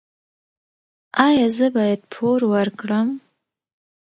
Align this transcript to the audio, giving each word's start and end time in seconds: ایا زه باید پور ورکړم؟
ایا 1.27 1.47
زه 1.57 1.67
باید 1.75 2.01
پور 2.13 2.39
ورکړم؟ 2.53 3.07